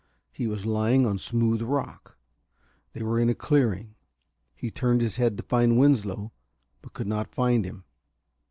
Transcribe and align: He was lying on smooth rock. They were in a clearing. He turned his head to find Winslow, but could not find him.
He 0.31 0.47
was 0.47 0.65
lying 0.65 1.05
on 1.05 1.19
smooth 1.19 1.61
rock. 1.61 2.17
They 2.93 3.03
were 3.03 3.19
in 3.19 3.29
a 3.29 3.35
clearing. 3.35 3.93
He 4.55 4.71
turned 4.71 4.99
his 5.01 5.17
head 5.17 5.37
to 5.37 5.43
find 5.43 5.77
Winslow, 5.77 6.31
but 6.81 6.93
could 6.93 7.05
not 7.05 7.35
find 7.35 7.63
him. 7.65 7.83